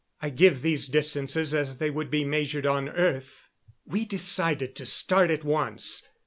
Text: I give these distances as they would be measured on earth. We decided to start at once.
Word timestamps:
I 0.19 0.31
give 0.31 0.63
these 0.63 0.87
distances 0.87 1.53
as 1.53 1.77
they 1.77 1.91
would 1.91 2.09
be 2.09 2.25
measured 2.25 2.65
on 2.65 2.89
earth. 2.89 3.49
We 3.85 4.03
decided 4.03 4.75
to 4.77 4.85
start 4.87 5.29
at 5.29 5.43
once. 5.43 6.07